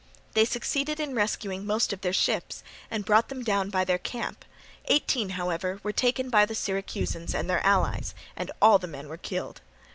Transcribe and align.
They 0.33 0.45
succeeded 0.45 0.99
in 0.99 1.13
rescuing 1.13 1.63
most 1.63 1.93
of 1.93 2.01
their 2.01 2.11
ships 2.11 2.63
and 2.89 3.05
brought 3.05 3.29
them 3.29 3.43
down 3.43 3.69
by 3.69 3.83
their 3.85 3.99
camp; 3.99 4.43
eighteen 4.85 5.29
however 5.37 5.79
were 5.83 5.93
taken 5.93 6.31
by 6.31 6.43
the 6.47 6.55
Syracusans 6.55 7.35
and 7.35 7.47
their 7.47 7.63
allies, 7.63 8.15
and 8.35 8.49
all 8.63 8.79
the 8.79 8.87
men 8.87 9.15
killed. 9.19 9.61